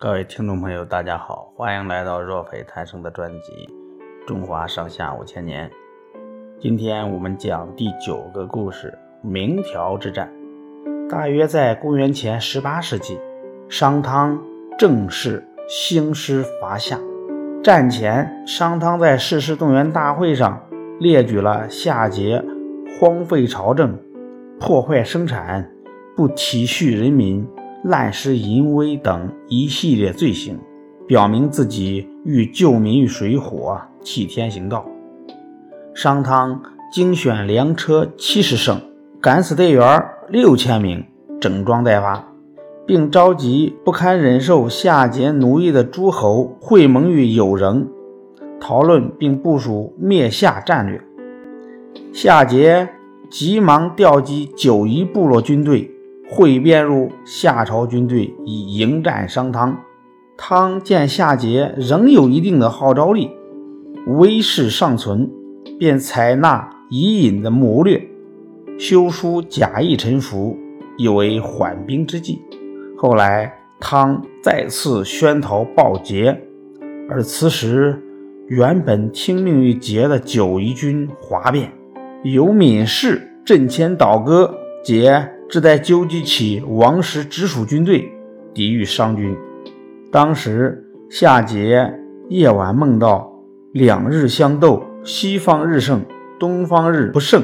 [0.00, 3.68] 各位听众朋友，大家好，欢迎来到若斐谈生的专辑
[4.28, 5.68] 《中华上下五千年》。
[6.60, 10.32] 今天我们讲第九个故事——明条之战。
[11.10, 13.18] 大约在公元前十八世纪，
[13.68, 14.40] 商汤
[14.78, 16.96] 正式兴师伐夏。
[17.60, 20.64] 战前，商汤在誓师动员大会上
[21.00, 22.40] 列举了夏桀
[23.00, 24.00] 荒废朝政、
[24.60, 25.68] 破坏生产、
[26.16, 27.44] 不体恤人民。
[27.84, 30.58] 滥施淫威等一系列罪行，
[31.06, 34.84] 表明自己欲救民于水火，替天行道。
[35.94, 36.60] 商汤
[36.92, 38.80] 精选良车七十乘，
[39.20, 41.04] 敢死队员六千名，
[41.40, 42.24] 整装待发，
[42.84, 47.86] 并召集不堪忍受夏桀奴役的诸侯会盟于有仍，
[48.60, 51.00] 讨论并部署灭夏战略。
[52.12, 52.88] 夏桀
[53.30, 55.94] 急忙调集九夷部落军队。
[56.30, 59.78] 会编入夏朝军队以迎战商汤。
[60.36, 63.30] 汤见夏桀仍有一定的号召力，
[64.06, 65.28] 威势尚存，
[65.78, 68.00] 便采纳伊尹的谋略，
[68.78, 70.56] 修书假意臣服，
[70.96, 72.40] 以为缓兵之计。
[72.96, 76.36] 后来汤再次宣讨报桀，
[77.08, 78.00] 而此时
[78.48, 81.72] 原本听命于桀的九夷军哗变，
[82.22, 85.28] 有闵氏阵前倒戈，桀。
[85.48, 88.12] 只待纠集起王室直属军队
[88.52, 89.34] 抵御商军。
[90.12, 91.90] 当时夏桀
[92.28, 93.32] 夜晚梦到
[93.72, 96.02] 两日相斗，西方日胜，
[96.38, 97.42] 东方日不胜。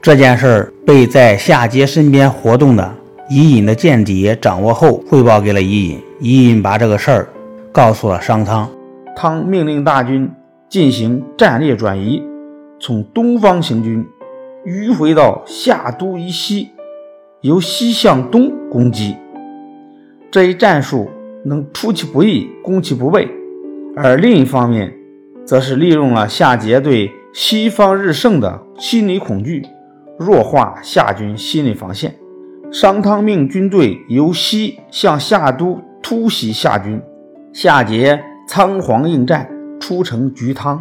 [0.00, 2.94] 这件事儿被在夏桀身边活动的
[3.28, 6.00] 伊尹的间谍掌握后，汇报给了伊尹。
[6.20, 7.28] 伊尹把这个事儿
[7.72, 8.70] 告诉了商汤。
[9.16, 10.30] 汤命令大军
[10.68, 12.22] 进行战略转移，
[12.78, 14.06] 从东方行军，
[14.64, 16.68] 迂回到夏都以西。
[17.42, 19.16] 由西向东攻击，
[20.30, 21.10] 这一战术
[21.44, 23.26] 能出其不意、攻其不备；
[23.96, 24.94] 而另一方面，
[25.44, 29.66] 则是利用了夏桀对西方日盛的心理恐惧，
[30.16, 32.14] 弱化夏军心理防线。
[32.70, 37.02] 商汤命军队由西向夏都突袭夏军，
[37.52, 39.50] 夏桀仓皇应战，
[39.80, 40.80] 出城拒汤。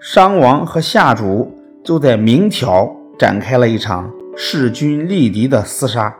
[0.00, 1.52] 商王和夏主
[1.84, 4.10] 就在明条展开了一场。
[4.34, 6.14] 势均力敌的厮杀，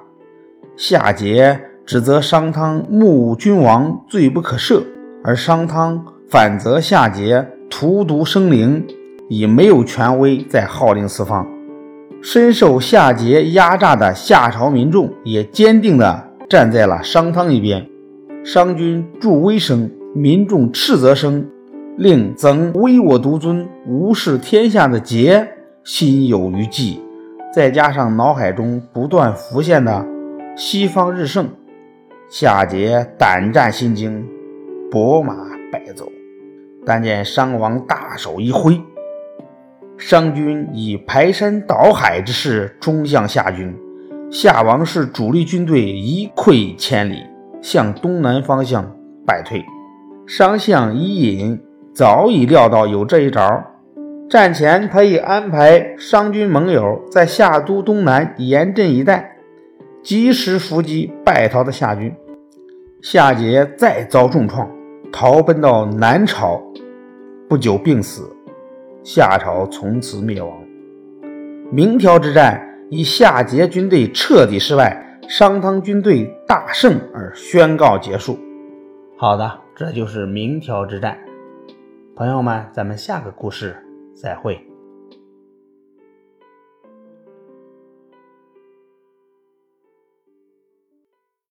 [0.77, 4.83] 夏桀指责商汤目无君王罪不可赦，
[5.25, 8.87] 而商汤反责夏桀荼毒生灵，
[9.29, 11.47] 已没有权威再号令四方。
[12.21, 17.85] 深受夏桀压榨的夏朝民众也坚定地站在了商汤一边。
[18.45, 21.49] 商君助威声，民众斥责声，
[21.97, 25.47] 令曾唯我独尊、无视天下的桀
[25.83, 27.01] 心有余悸。
[27.55, 30.07] 再加上脑海中不断浮现的
[30.57, 31.47] 西方日盛，
[32.31, 34.27] 夏桀胆战心惊，
[34.91, 35.35] 拨马
[35.71, 36.07] 败走。
[36.87, 38.81] 但见商王大手一挥，
[39.99, 43.77] 商军以排山倒海之势冲向夏军，
[44.31, 47.19] 夏王室主力军队一溃千里，
[47.61, 48.97] 向东南方向
[49.27, 49.63] 败退。
[50.27, 51.61] 商相伊尹
[51.95, 53.63] 早已料到有这一招。
[54.33, 59.37] 战前，他已安排商军盟友在夏都东南严阵以待，
[60.03, 62.11] 及时伏击败逃的夏军。
[63.03, 64.71] 夏桀再遭重创，
[65.13, 66.63] 逃奔到南朝，
[67.47, 68.35] 不久病死，
[69.05, 70.51] 夏朝从此灭亡。
[71.71, 78.39] 明条之战以夏桀军队彻底失败，商汤军队大胜而宣告结束。
[79.19, 81.19] 好的，这就是明条之战。
[82.17, 83.77] 朋友们，咱们下个故事。
[84.23, 84.72] 再会。